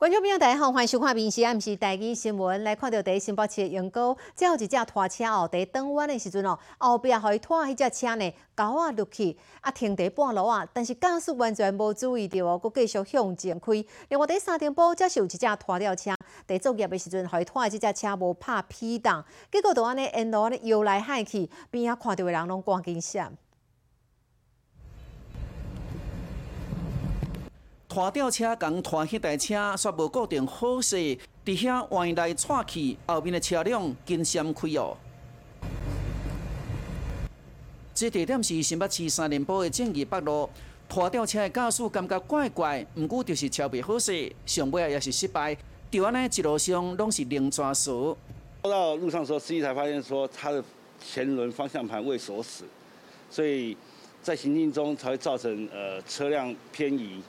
[0.00, 2.64] 观众朋友，大家好，欢迎收看《民视》，唔是台语新闻。
[2.64, 13.84] 来看到第一新北市的杨高，最后一只拖车哦，在转弯的时阵哦，后壁互伊拖迄只车呢，高啊落去，啊停在半路啊，但是驾驶完全无注意到哦，佫继续向前开。
[14.08, 16.14] 另外第三点波，则是有一只拖吊车，
[16.46, 19.22] 在作业的时阵，互伊拖的这只车无拍 P 档，
[19.52, 23.36] 结果就安尼沿路咧摇来嗨去，边仔看到的人拢赶紧闪。
[27.90, 30.94] 拖吊车共拖迄台车煞无固定好势，
[31.44, 34.96] 伫遐弯来窜去，后面的车辆紧闪开哦。
[37.92, 40.48] 这地点是新北市三联埔的正义北路，
[40.88, 45.56] 拖吊车的驾驶感觉怪怪，毋过就是超袂好势，上尾也是失败。
[45.90, 48.16] 就安尼一路上拢是零抓手。
[48.62, 50.62] 到路上时候，司机才发现说他的
[51.04, 52.62] 前轮方向盘未锁死，
[53.28, 53.76] 所以
[54.22, 57.20] 在行进中才会造成呃车辆偏移。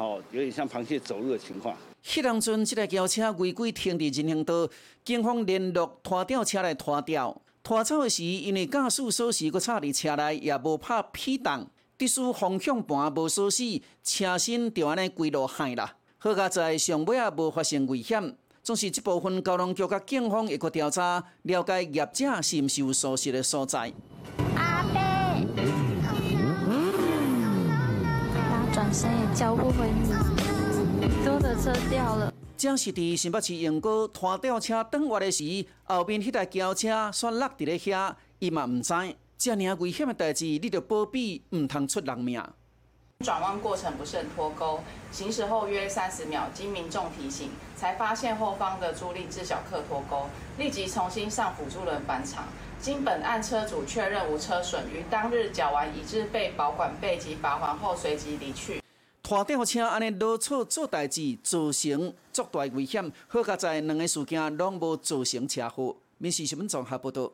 [0.00, 1.76] 哦，有点像螃蟹走路的情况。
[2.02, 4.66] 迄当阵，这台轿车违规停伫人行道，
[5.04, 7.38] 警方联络拖吊车来拖吊。
[7.62, 15.94] 拖走的时，因为驾驶锁匙搁插伫车内，也无拍屁档，特殊方向盘无锁匙，车身就安尼归落海啦。
[16.16, 23.92] 好佳在上尾也无发生危险，总是这部分交通局甲警方会去调查，了解业者是毋是有疏失的所在。
[28.90, 30.10] 也交不回你，
[31.24, 32.32] 多的车掉了。
[32.56, 35.44] 正是伫新北市用过拖吊车转弯的时，
[35.84, 38.92] 后面迄台轿车煞落伫咧遐，伊嘛毋知。
[39.38, 42.42] 这尔危险的代志，你着保庇，毋通出人命。
[43.24, 44.80] 转弯过程不慎脱钩，
[45.12, 50.26] 行驶后约三十秒，经民众提醒，才发现后方的助力至小客脱钩，
[50.58, 52.44] 立即重新上辅助轮返场。
[52.80, 58.82] 经本案车主确认无车损，于当日缴完已致被保管费及罚款后，随即离去。
[59.22, 63.12] 拖吊车安尼落错做代志，造成重大危险。
[63.28, 65.94] 好在在两个事件拢无造成车祸。
[66.16, 67.30] 民事新闻综合报道。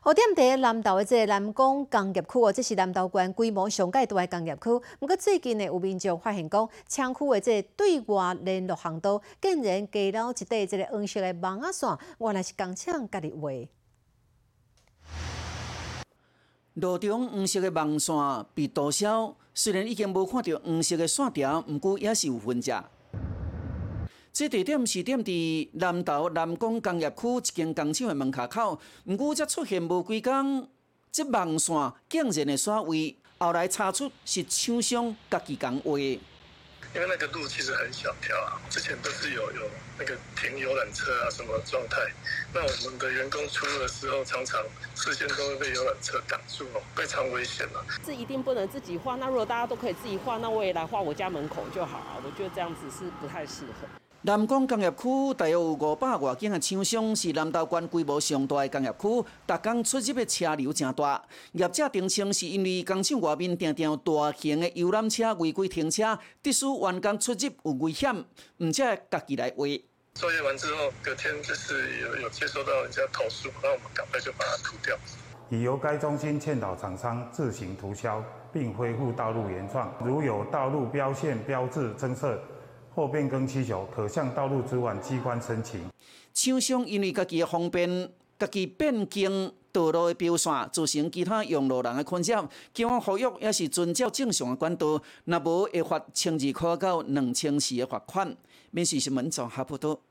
[0.00, 4.62] 好点伫南投的即个南港工业区哦，这是南投县规模上界大的工业区。
[4.98, 13.48] 不过最近呢，有民众发现讲，厂区的这对外联络航道竟然加了一块这个黄色的网仔线，原来是工厂家己画。
[16.76, 18.14] 路中黄色的网线
[18.54, 22.84] 被盗销，虽然已经无看到黄色的线条，毋过也是有分者。
[24.30, 30.68] 这地点是点伫南投南港工业区一间工厂的门口口，毋过才出现无几工，
[31.10, 35.92] 这网线竟然会刷位，后来查出是厂商家己讲话。
[36.94, 42.00] 因为那个路其实很小条啊，之前都是有有那个停游览车啊什么状态，
[42.54, 44.64] 那我们的员工出入的时候，常常
[44.94, 47.84] 视线都会被游览车挡住哦，非常危险啊。
[48.02, 52.22] 这一定不能自己画，那如果大家都可以自己画，那我也来画我家门口就好了。
[52.24, 53.86] 我觉得这样子是不太适合。
[54.26, 61.22] 南港工业区大约有五百外间的厂商，是南投县规模上大的工业区，逐工出入的车流真大。
[61.52, 68.12] 业者澄清，是因为工厂外面常常大型的游览车违规停车，致使员工出入有危险，
[68.56, 69.64] 唔才家己来画。
[70.14, 74.96] 作业完之后，隔天就是有有接收到人家投诉，那我们赶快就把它涂掉。
[75.50, 78.20] 已由该中心劝导厂商自行涂销，
[78.52, 79.94] 并恢复道路原状。
[80.04, 82.42] 如有道路标线标志增设。
[82.96, 85.82] 或变更需求，可向道路主管机关申请。
[86.32, 92.48] 厂商因为家己的方便，家己变更道路的标线，造成其他用路人的困扰。
[92.72, 98.34] 警方呼吁也是遵照正常的管道，若无会罚千二块到两千四的罚款。
[98.70, 100.05] 民事新闻综合报道。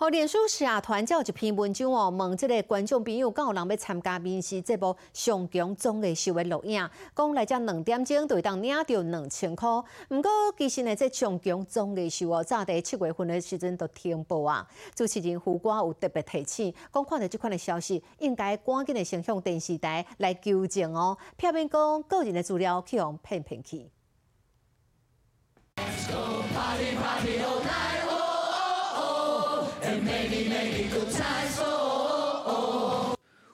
[0.00, 6.88] 好，脸书社团有一篇文章哦，问这个观众朋友，敢有人要参加面试这部上强综艺秀的录影？
[7.14, 9.68] 讲来这两点钟就当领到两千块。
[10.08, 14.66] 不过其实呢，这上强综艺秀哦，早在七月份的时阵都停播啊。
[14.94, 23.90] 主持人胡瓜有特别提醒，讲看到这款的消息，应该赶紧的先向电视台来纠正哦，避免讲个人的资料去用骗骗去。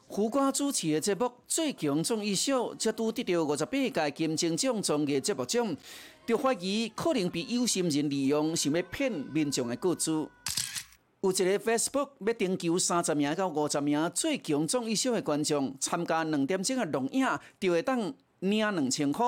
[0.08, 5.76] 胡瓜主持的节目《最强综艺秀》，则拄得到五十八届金钟奖综艺节目奖，
[6.26, 10.26] 就怀疑可能被有心人利用，想要骗民众的股资。
[11.20, 17.26] 有一个 Facebook 要征求三十名到五十名最强综艺秀的观众参加两点钟的录影，
[17.60, 19.26] 就会当领两千块。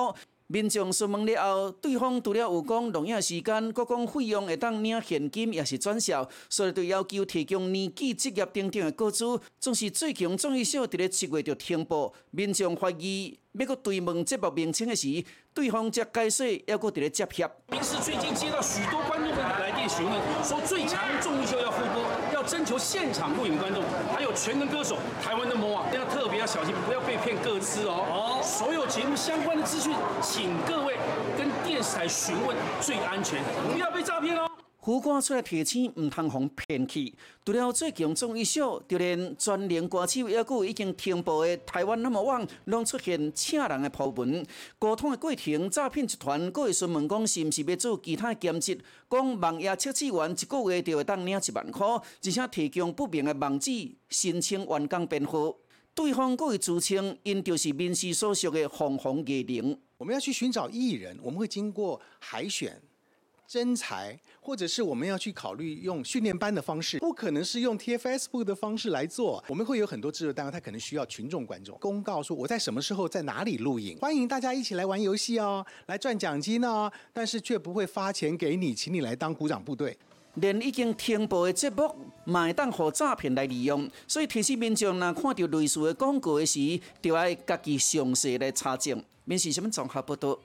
[0.51, 9.23] 民众询问了后，对方除了有讲录影时间，各讲费用会当领现金，也是转销，所以就要求提供年纪、职业等等的告知。
[9.59, 15.23] 总是最强综艺秀伫咧七月就停播，民众怀疑要搁追问节目名称的时，
[15.53, 17.47] 对方则解释要搁伫咧接洽。
[17.67, 19.87] 平时最近接到许多观众的来电。
[19.87, 20.13] 询问，
[20.43, 22.03] 说最强综艺秀要复播，
[22.49, 28.03] 征求现场录影观众，还有全能歌手台湾的魔王，要特别要小心，不要被骗各自哦。
[28.09, 30.97] 哦，所有节目相关的资讯，请各位
[31.37, 33.39] 跟电视台询问最安全，
[33.71, 34.49] 不要被诈骗哦。
[34.81, 37.13] 胡歌出来提醒，唔通互骗去。
[37.45, 44.45] 除了最强综艺秀，就连专连歌手，还有已经停播的台湾那么网，拢出现请人的铺文。
[44.79, 48.79] 沟通的过程，诈骗集团佫会询问讲，是毋是要做其他兼职？
[49.09, 55.53] 讲网页测试员一个月就会当领一万块，而且提供不明的网址，申请员工编号。
[55.93, 59.77] 对方佫会自称，因就是民事所属的红红艺人。
[59.97, 62.81] 我们要去寻找艺人，我们会经过海选。
[63.49, 69.43] 真才，或者是我们要去考虑用训练班的方式，不可能是用贴 Facebook 的方式来做。
[69.47, 79.97] 我们会有很多制作单位，他可能需要群众观众公告说我在什么时候在哪里录影，欢迎大家一起来玩游戏哦，来赚奖金哦，但是却不会发钱给你，请你来当鼓掌部队。
[80.35, 81.91] 连已经停播的节目，
[82.45, 89.03] 也当和诈骗来利用，所以提醒民众呢看到类似的广告的时，就要家己详细来查证。
[89.25, 90.37] 民事新闻综合报道。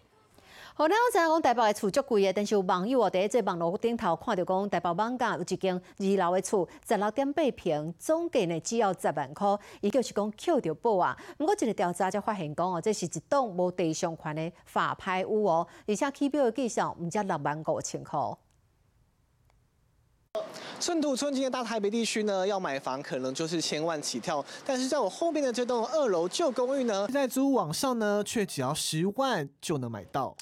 [0.76, 11.16] 好，咱知影讲台北的厝足贵的，但是有网友哦，伫即网络顶头看到讲台北网价有一间二楼的厝，十六点八平，总价呢只要十万块，伊就是讲扣着保啊。
[11.38, 18.18] 毋过一个调查才发现讲哦，这是一栋无地上权的法拍屋哦，而且起标的计算毋只六万五千块。
[20.80, 30.34] 寸土寸金的大台北地区呢，要买房可能就是千万起跳，但是在我后面的这栋二楼旧公寓呢，在租网上呢，却只要十万就能买到。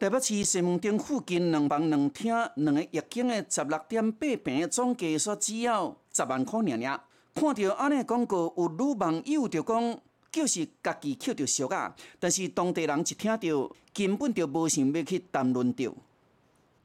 [0.00, 7.00] 台北市西门町附近两房两厅两个一间的十六点八平，总价说只要十万块尔尔。
[7.34, 10.00] 看到安尼广告，有女网友就讲，
[10.32, 11.94] 就是家己捡到俗啊。
[12.18, 15.92] 但是当地人一听到，根本就无想要去谈论着。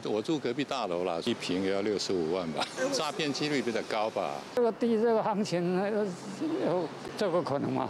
[0.04, 4.42] 我住隔壁大楼啦，一平也要六十五万吧，诈骗几率比较高吧？
[4.58, 5.82] 这个地这个行情，
[6.66, 6.86] 有
[7.16, 7.90] 这个可能吗？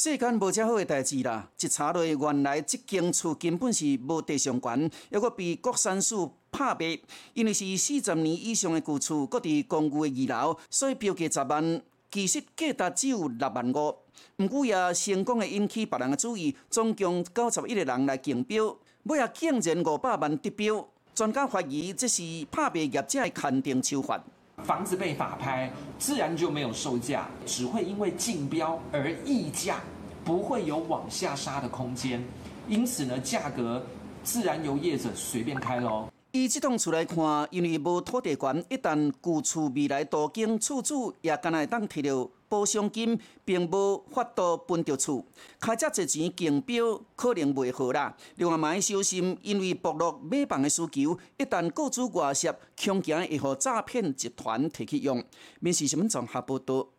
[0.00, 1.50] 世间无遮好诶代志啦！
[1.60, 6.96] 一查落，原来即间厝根本是无地上权，还阁被国山署拍卖，
[7.34, 13.96] 因为是四十年以上诶旧厝，阁伫公寓诶二楼，所以标价十万，其实价值只有六万五。
[14.36, 20.88] 毋过也成功诶引起别人诶注意，总共九十一个人来竞标，尾也竟然五百万得标。
[21.12, 22.22] 专家怀疑这是
[22.52, 24.22] 拍卖业者诶肯定手法。
[24.64, 29.80] 房子被法拍，自然就没有售价，只会因为竞标而溢价，
[30.24, 32.22] 不会有往下杀的空间，
[32.68, 33.82] 因此呢，价格
[34.22, 36.08] 自然由业者随便开喽。
[36.32, 45.24] 以这栋厝来看，因为无土地权，一旦旧厝未来途经厝主，也敢来当提到保险金，并无法度分到厝。
[45.60, 48.16] 开遮侪钱竞标，可能袂好啦。
[48.36, 55.22] 另外，嘛要小心，因为暴落买房的需求，一旦购主外泄，恐惊会互诈骗集团摕去用。
[55.60, 56.92] 面试新闻综合不多。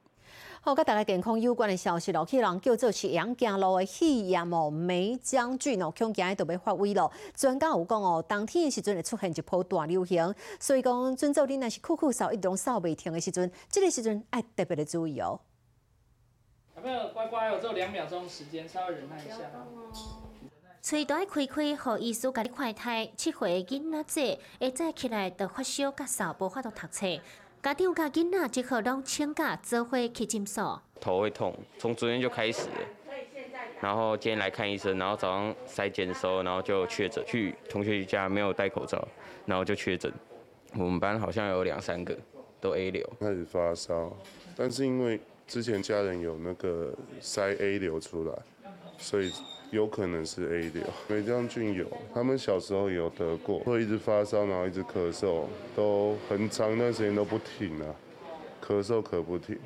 [0.62, 7.12] 好，甲大家健康有关的消息咯，去人叫做是杨家路的肺炎哦，梅将军哦，恐惊都要发威咯。
[7.36, 15.40] 专家有讲哦，冬天的时阵会出现一波大流行，所以讲，遵照你若是酷酷扫一种扫袂停的时阵，这个时阵爱特别的注意哦。
[16.76, 19.38] 小朋友乖乖哦，只有两秒钟时间，稍微忍耐一下。
[20.82, 23.12] 嘴都爱开开，互医师甲你快胎。
[23.18, 27.06] 七岁囡仔仔会早起来就发烧、甲嗽，无法度读册。
[27.62, 30.82] 家长甲囡仔即刻拢请假做伙去诊所。
[31.02, 32.70] 头会痛，从昨天就开始，
[33.82, 37.22] 然后今天来看医生，然后早上筛检的时候，然后就确诊。
[37.28, 39.06] 去同学家没有戴口罩，
[39.46, 40.10] 然后就确诊。
[40.76, 42.18] 我们班好像有两三个
[42.62, 44.16] 都 A 流，开始发烧，
[44.56, 48.34] 但是因为之前家人有那个筛 A 流出来，
[48.98, 49.34] 所以。
[49.72, 55.44] 有可能是 A 流，梅将军有，他们小时候有得过，会一直发烧，然后一直咳嗽，
[55.76, 57.96] 都很长一段时间都不停啊，
[58.66, 59.58] 咳嗽咳不停。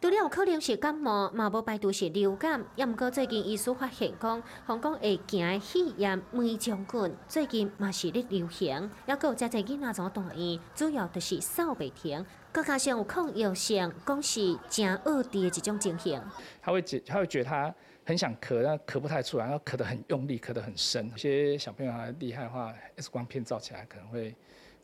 [0.00, 2.64] 除了有可能是感冒，嘛无排除是流感。
[2.76, 16.22] 也毋过最近医师发现讲，香港会行肺炎梅将军最近嘛是咧流行，也有真侪囡仔做大医，主要就是扫袂停，更加上有抗药性，讲是真恶劣的一种情形。
[16.62, 17.74] 他会觉，他会觉得他。
[18.04, 21.06] 很想咳，但咳不太出来，然后咳得很用力，咳得很深。
[21.10, 24.34] 有些小朋友还厉害的话，X 光片照起来可能会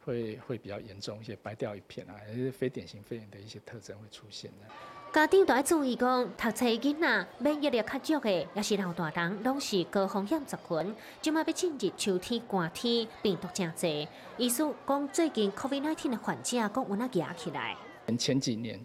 [0.04, 4.66] 会会比较严重一些，白掉一片啊，也是非典型肺炎的一些特征会出现的。
[5.14, 10.92] 家长都要注意讲，读册囡仔免疫力较弱的，也是老大人，拢是高风险族群。
[11.22, 14.08] 今麦要进入秋天寒天，病毒真多。
[14.36, 17.76] 医生讲，最近 COVID-19 的患者讲有那压起来。
[18.18, 18.84] 前几年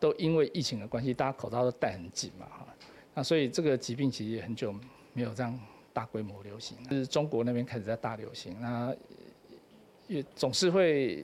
[0.00, 2.66] 都因为疫情的关系，大家口罩都戴很紧嘛，哈。
[3.12, 4.74] 那所以这个疾病其实也很久
[5.12, 5.60] 没有这样
[5.92, 8.58] 大规模流行，就是中国那边开始在大流行。
[8.62, 8.96] 那
[10.06, 11.22] 也总是会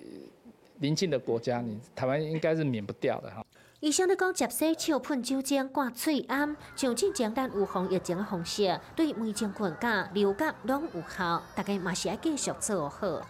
[0.80, 3.41] 邻近的国家，你台湾应该是免不掉的哈。
[3.82, 11.42] 医生咧讲，接洗手、喷酒精、挂嘴胺，像这简单预防疫情的方式，对每种、菌甲流感拢有效。
[11.56, 13.20] 大家嘛是要继续做好。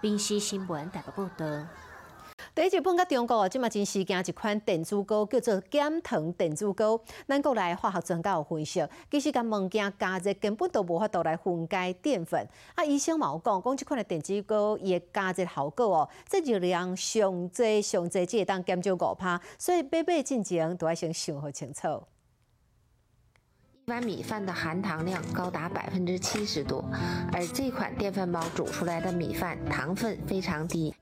[0.00, 1.44] 闽西新闻台报道。
[2.58, 7.00] 第日本甲中国哦，即马真时行一款电子膏，叫做减糖电子膏。
[7.28, 12.44] 咱国内化学专家有分析，其实甲物件加热根本都无法度来分解淀粉。
[12.74, 22.02] 啊，医生嘛有讲，讲即款的电子膏伊的加热效果哦，这热量上济上济只会当减少五趴，所以买买进前都要先想好清楚。
[23.86, 26.84] 一碗米饭的含糖量高达百分之七十多，
[27.32, 30.92] 而这款电饭煲煮出来的米饭糖分非常低。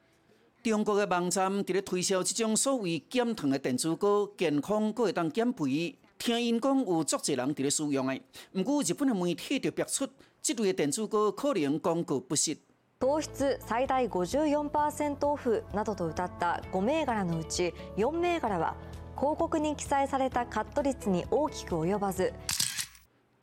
[0.70, 5.96] 中国的网站伫咧推销这种所谓减糖的电子膏，健康阁会当减肥。
[6.18, 8.20] 听因讲有足侪人伫咧使用的，
[8.52, 10.08] 不过日本的媒体就表出，
[10.42, 12.56] 这类电子膏可能广告不实。
[12.98, 18.74] 糖質最大54%オフなどと謳った5銘柄のうち4銘柄は
[19.16, 22.32] 広告に記載されたカット率に大きく及ばず。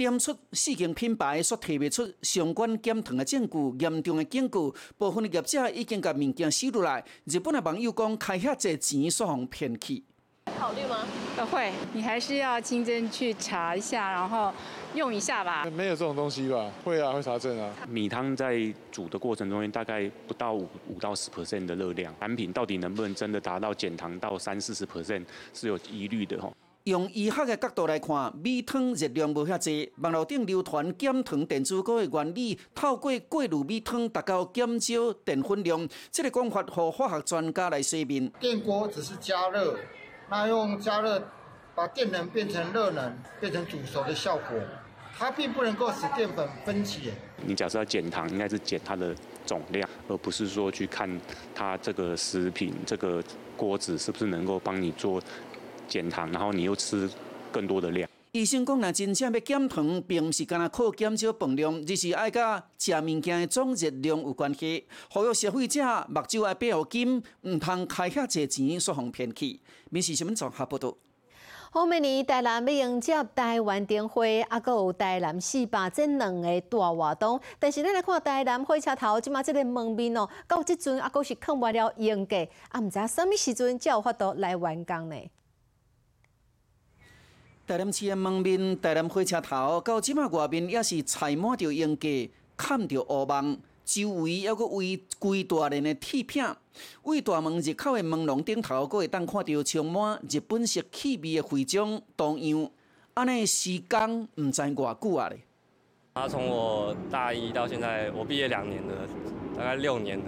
[0.04, 4.74] 点出四件品牌所提不出相关减糖的证据，严重的警告。
[4.98, 7.02] 部分的业者已经把物件收落来。
[7.24, 10.04] 日本的网友讲，开遐济钱所互骗去。
[10.60, 11.08] 考虑吗？
[11.38, 11.72] 呃，会。
[11.94, 14.54] 你还是要亲自去查一下，然后
[14.94, 15.64] 用一下吧。
[15.72, 16.70] 没有这种东西吧？
[16.84, 17.74] 会啊，会查证啊。
[17.88, 26.54] 米汤在煮的过程中，大概不到五五到十 percent 的热量，产品到底能不能真的达到减糖到三四十 percent 是有疑虑的吼。
[26.84, 29.90] 用医学的角度来看，米汤热量无遐济。
[30.00, 35.88] 网络顶流传减糖电子膏的原理，透过过滤米汤达到减少淀粉量。
[36.12, 38.30] 这个讲法，和化学专家来说明。
[38.38, 39.78] 电锅只是加热，
[40.30, 41.26] 那用加热
[41.74, 44.60] 把电能变成热能，变成煮熟的效果，
[45.18, 47.14] 它并不能够使淀粉分解。
[47.46, 51.10] 你假设要减糖，应该是减它的总量，而不是说去看
[51.56, 53.24] 它这个食品这个
[53.56, 55.22] 锅子是不是能够帮你做。
[55.94, 57.08] 减糖，然后你又吃
[57.52, 58.10] 更多的量。
[58.32, 64.88] 医生讲，若真正要减糖，并不是干那靠减少分量，而是爱甲食物件的总热量有关系。
[65.12, 69.60] 呼吁消费者目睭爱闭好紧，唔通开遐侪钱所互骗去。
[69.92, 70.96] 民事新闻综合报道。
[71.70, 77.40] 后明年台南要迎接台湾灯会，啊，阁有台南四百这两个大活动。
[77.60, 85.16] 但是咱来看台南火车头，即马这个门面哦，到即阵啊，阁是看不了用价，啊，毋知什么时阵才有法度来完工呢？
[87.66, 96.46] 台南市的门面，台南火车头，到即马外面也是踩满着烟架，看着乌网，周围还阁围规大连的铁片。
[97.04, 102.70] 为大门入口的门廊顶头，阁会当看到充满日本式气味的徽章同样。
[103.14, 105.40] 安尼时间毋知偌久啊咧。
[106.16, 109.08] 他从我大一到现在，我毕业两年了，
[109.56, 110.26] 大概六年了。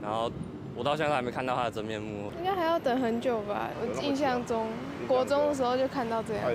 [0.00, 0.30] 然后
[0.76, 2.30] 我到现在还没看到他的真面目。
[2.38, 3.68] 应该还要等很久吧？
[3.80, 4.68] 我印象中。
[5.06, 6.52] 国中的时候就看到这样。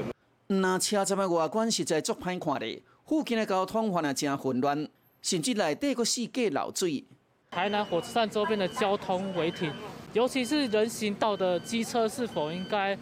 [0.47, 4.87] 那车站的外观实在足歹看的，附近的交通反而真混乱，
[5.21, 7.03] 甚至内底个四界漏水。
[7.51, 9.71] 台南火车站周边的交通违停，
[10.13, 12.97] 尤其是人行道的机车是否应该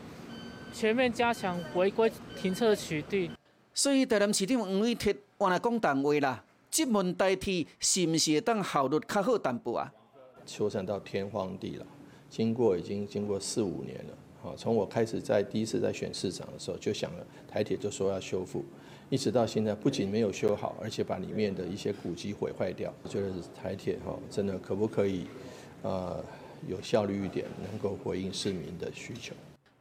[0.74, 3.30] 全面加强违规停车取缔？
[3.74, 9.92] 所以台南市长黄伟铁换来讲淡话啦，这问代替是不是当效率较好淡薄啊？
[10.46, 11.86] 修缮到天荒地老，
[12.30, 14.14] 经过已经经过四五年了。
[14.46, 18.64] 啊，从我开始在第一次在选市长的时候就想了，台铁就说要修复，
[19.10, 22.94] 一直到现在不仅没有修好，而且把里面的一些古迹毁坏掉。
[23.02, 25.26] 我觉得台铁哈，真的可不可以，
[25.82, 26.24] 呃，
[26.68, 29.34] 有效率一点，能够回应市民的需求。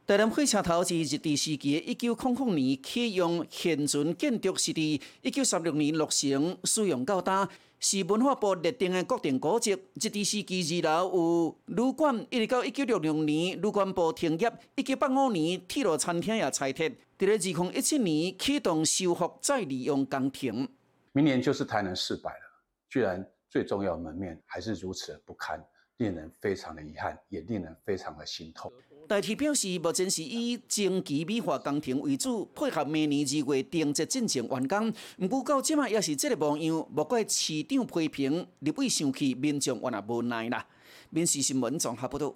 [0.07, 7.47] 台南火车头是日治时期一九零零年启用，现存建筑是伫一九三六年落成，使用到大。
[7.79, 20.67] 是文化部列定的国定古迹，这地时期二楼有旅馆，一直到一九六六年旅馆部停业，一九八五年铁路餐厅也拆掉，伫咧二零一七年启动修复再利用工程。
[21.11, 25.63] 明年就是台南四百了，居然最重要门面还是如此不堪，
[25.97, 28.71] 令人非常的遗憾，也令人非常的心痛。
[29.07, 34.93] 代替表示，目前是以前期美化工程为主，配合明年二月定制进程完工。
[35.17, 40.65] 毋过到即马也是即个模样，莫怪市长批评，立委生气，民众原来无奈啦。
[41.09, 42.35] 民事新闻综合报道。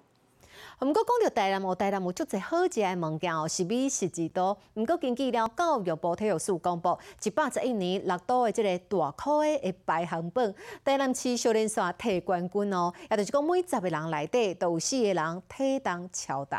[0.82, 4.56] 毋过讲到台南，有台南有足侪好食的物件哦，是美食之都。
[4.72, 16.58] 毋过根据了教育部体育署公布，一百十一年六度的即个大考的排行榜，台南市少年线摕冠军哦，也就是讲每十个人内底都有四个人体重超重。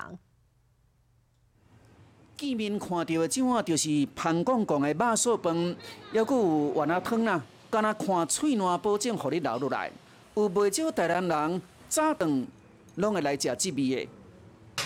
[2.38, 5.76] 见面看到的怎啊，就是潘公公的肉臊饭，
[6.14, 9.92] 还佫有丸仔汤啦，敢若看喙烂保证，互你留落来。
[10.36, 12.46] 有袂少台南人早顿
[12.96, 14.08] 拢会来食这味的。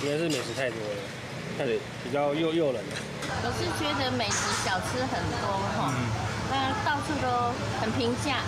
[0.04, 0.96] 应该是美食太多了，
[1.58, 2.94] 太比较诱诱人了。
[3.28, 5.44] 我是觉得美食小吃很多
[5.78, 5.94] 哈，
[6.50, 8.42] 那到处都很平价，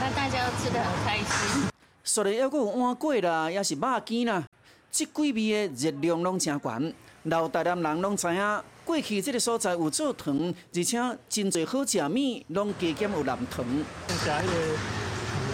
[0.00, 1.68] 那大家都吃得很开心。
[2.04, 4.44] 所以还佫有碗粿啦，也是肉羹啦，
[4.90, 6.94] 这几味的热量拢真悬。
[7.24, 10.98] 老台南人拢知影，过去这个所在有做糖，而且
[11.28, 13.64] 真侪好食物拢加减有蓝糖。
[14.08, 14.42] 食迄个糖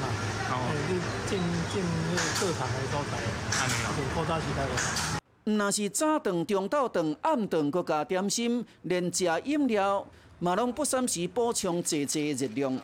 [0.01, 0.09] 啦，
[0.51, 0.53] 哦，
[1.29, 1.39] 进
[1.73, 1.83] 进
[2.19, 3.13] 那个课堂的所在，
[3.61, 4.73] 安尼啦，古早时代的。
[5.45, 10.05] 若是早顿、中昼顿、暗顿，搁加点心，连食饮料，
[10.41, 12.77] 嘛拢不三时补充济济热量。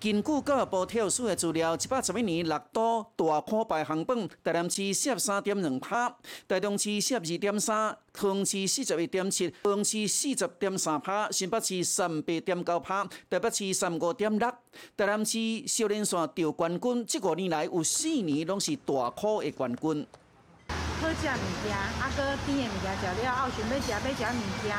[0.00, 6.08] 根据教育部体育署的资料，一百十一年六都大考排行榜，台南市四十三点两趴，
[6.46, 14.48] 台中市四十二点三，高雄市四十一点七，高雄市四十点三趴，新北市三八点九趴，台北市三五点六，
[14.96, 20.06] 台南市少年线得冠军，这五年来有四年拢是大考的冠军。
[21.00, 24.76] 好食物件，啊，搁甜的物件食了后，想要食要食物件，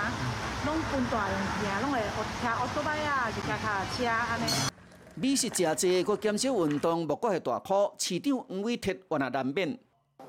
[0.65, 1.99] 拢分大物件，拢会
[2.39, 3.53] 骑奥多摆啊，是骑脚
[3.97, 4.78] 车安尼。
[5.21, 7.93] 美食食济，搁减少运动，莫怪系大考。
[7.97, 9.77] 市长黄伟铁话难免。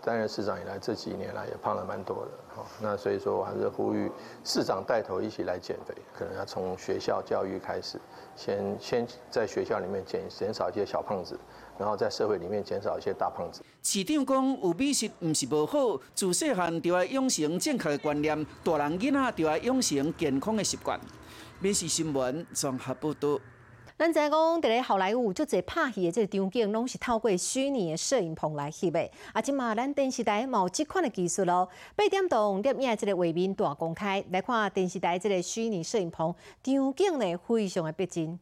[0.03, 4.11] 担任市长以来，这几年来也胖了蛮多的，好，那所以说我还是呼吁
[4.43, 8.01] 市长带头一起来减肥，可能要从学校教育开始，
[8.35, 11.39] 先先在学校里面减减少一些小胖子，
[11.79, 13.63] 然后在社会里面减少一些大胖子。
[13.85, 15.09] 市长讲有美食。
[15.21, 20.99] 唔是无好，自细汉就要养成正确的观念，大人囡仔就要养成健康的习惯。
[21.61, 21.87] 美食。
[21.87, 23.39] 新闻综合报道。
[24.01, 29.11] 咱知影讲，伫咧好莱坞，足侪拍戏的即个场景，拢是透过虚拟的摄影棚来翕的。
[29.35, 31.69] 啊，即嘛咱电视台有即款的技术咯。
[31.95, 38.41] 八点钟摄影即个画面大公开，来看电视台即个虚拟摄影棚场景呢，非常的逼真。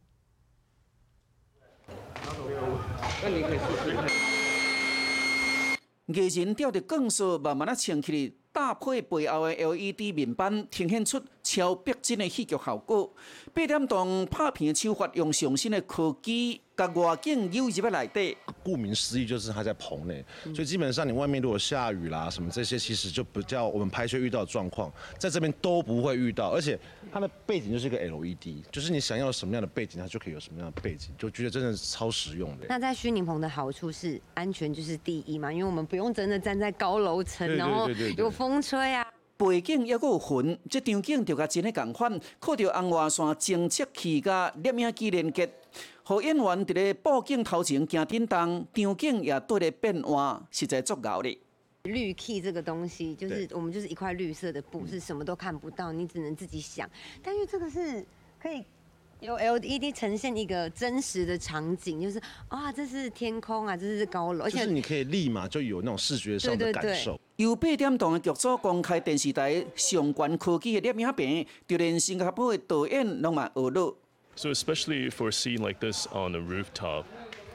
[6.06, 8.38] 艺人吊着钢索，慢慢啊撑起。
[8.50, 13.10] 搭配背后的 LED 面板，呈现出超逼真的戏剧效果。
[13.54, 18.36] 八点档拍片的手法用上新的科技，甲外景游入在内底。
[18.64, 26.50] 顾名思义，就是它在棚内，所以基本上你外面如果下雨啦什么这些，其实就不叫我们拍摄遇到的状况，在这边都不会遇到。
[26.50, 26.78] 而且
[27.10, 32.66] 它的背景就是一个 LED，就是你想要什么样的背景，它就可以有什么样的背景，就觉得真的是超实用的。
[32.68, 38.48] 那在虚拟棚的好处是安全就是第一嘛，因为我们不用真的站在高楼层，然后有风。
[38.48, 39.06] 风吹啊！
[39.38, 45.48] 背景也阁有云，即场景就甲真诶共款，靠着红外线侦测器甲摄影机连接，
[46.02, 51.38] 互演员伫咧布景头前行叮当，场景也对咧变换，实在足够咧。
[51.84, 56.90] 绿 key 这个东西，就是我们就是一块绿色的布，是什么都看不到，你只能自己想。
[57.22, 58.04] 但是这个是
[58.42, 58.64] 可以。
[59.19, 67.19] 有 LED 呈现一个真实的场景，就是啊，这是天空啊，这是高楼，而且你可以立马就有那种视觉上的感受。
[67.37, 73.97] 由八点档的剧组公开电视台上关科技的摄影屏，就连新加坡的导演拢嘛学了。
[74.35, 77.05] So especially for a scene like this on a rooftop,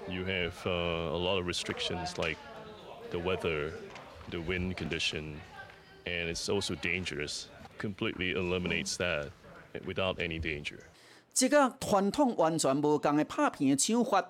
[0.09, 2.39] you have uh, a lot of restrictions like
[3.11, 3.73] the weather,
[4.31, 5.35] the wind condition,
[6.07, 7.49] and it's also dangerous.
[7.79, 9.31] Completely eliminates that
[9.87, 10.81] without any danger.
[11.34, 14.24] 这个传统完全无共的拍片的手法，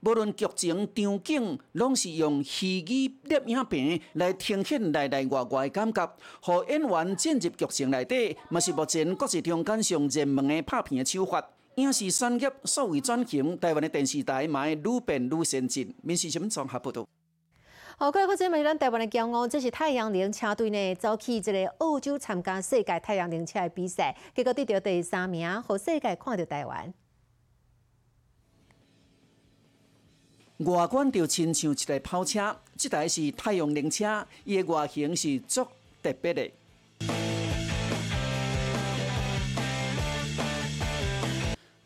[0.00, 11.44] 无论剧情场景，拢是用虚拟摄影片来呈现内内外外的感觉，互演员进入剧情内底，嘛是目前国际中间上热门的拍片的手法。
[11.74, 15.92] 影视产业所谓转型，台湾的电视台嘛会愈变愈先进。
[16.02, 17.04] 民视新闻综合报道。
[18.00, 26.94] 好，各位观众们，咱台湾的骄傲，这是太阳能车队呢，走去这个澳洲参加世界太阳能车的比赛，结果得到第三名，和世界看到台湾。
[30.58, 35.66] 外观就亲像一台跑车，这台是太阳能车，伊的外形是足
[36.00, 36.48] 特别的。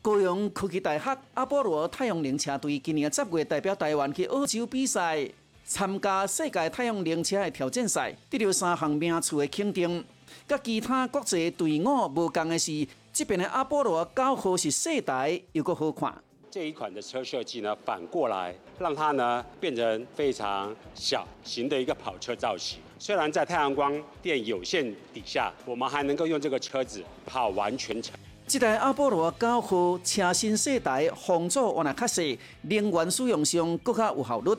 [0.02, 5.30] 高雄科技大学阿波罗太阳能车队今年十月代表台湾去澳洲比赛。
[5.64, 10.04] 参加世界太阳能车的挑战赛，得到三项名次的肯定。
[10.48, 16.14] 甲其他国际队伍无同的是，这边的阿波罗九号是世代又个好看。
[16.50, 22.78] 这一款的车设计呢，反过来让它呢变成非常小型的一个跑车造型。
[22.98, 28.14] 虽然在太阳光电有限底下，我们还能够用这个车子跑完全程。
[28.46, 34.54] 这台阿波罗九号车身细台，风阻我来较细，能源使用上更加有效率。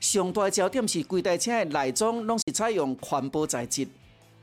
[0.00, 3.86] 上大焦点是，规台车的内装拢是采用环保材质。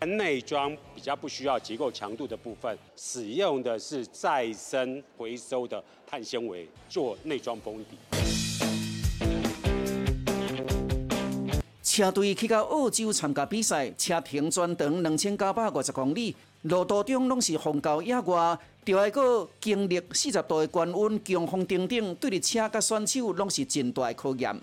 [0.06, 7.98] 内装比较不需要结构强度的部分，使用的是再生回收的碳纤维做内装封底。
[11.82, 24.56] 车队去到澳洲参加比赛，车停全长两千九百五十公里，路途中拢是风高野外，就要搁经历四十度的高温、强风顶顶，对你车甲选手拢是真大的考验。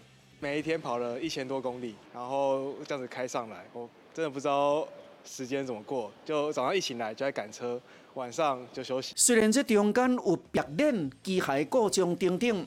[0.45, 4.87] 每一天跑了一千多公里，然后这样子开上来，我真的不知道
[5.25, 6.13] 时间怎么过。
[6.23, 7.81] 就早上一醒来就在赶车，
[8.13, 9.15] 晚上就休息。
[9.17, 12.67] 虽然这中间有白练、机械故障等等，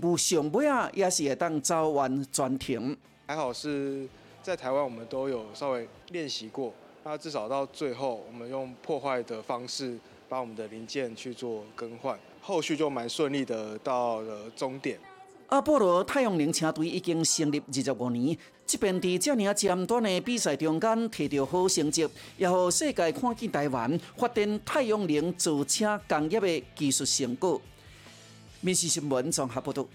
[0.00, 2.96] 不过上尾啊也是会当早晚专停。
[3.26, 4.08] 还好是
[4.42, 6.72] 在台湾，我们都有稍微练习过。
[7.04, 9.98] 那至少到最后，我们用破坏的方式
[10.30, 14.98] 把我们的零件去做更换，后续就蛮顺利的到了终点。
[15.48, 22.06] 阿波罗太阳能车队已经成立二十五年，即便伫这尔尖端的比赛中间摕到好成绩，
[22.36, 27.58] 也互世界看见台湾发展太阳能造车工业的技术成果。
[28.60, 29.86] 民事新闻综合报道。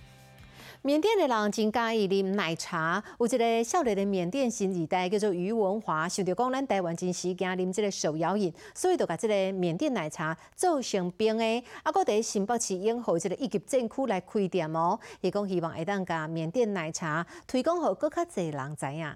[0.86, 15.00] 缅甸的人真介意啉奶茶，有一个少年的缅甸新二代叫做余文华，想到讲咱台湾真时惊啉这个手摇饮，所以就把这个缅甸奶茶做成冰的，啊，搁伫新北市永和这个一级镇区来开店哦。
[15.22, 19.16] 伊讲希望会当甲缅甸奶茶推广，互更较侪人知影。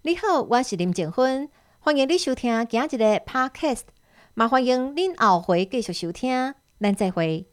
[0.00, 3.82] 你好，我是林静芬，欢迎你收听今日的 Podcast，
[4.32, 7.49] 麻烦迎恁后回继续收听，咱再会。